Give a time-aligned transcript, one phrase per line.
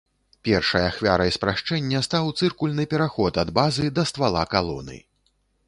[0.47, 5.01] Першай ахвярай спрашчэння стаў цыркульны пераход ад базы да ствала калоны.